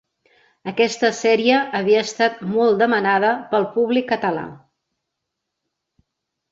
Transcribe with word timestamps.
Aquesta 0.69 1.11
sèrie 1.17 1.59
havia 1.81 2.01
estat 2.07 2.41
molt 2.55 2.81
demanada 2.85 3.31
pel 3.53 3.69
públic 3.77 4.09
català. 4.15 4.51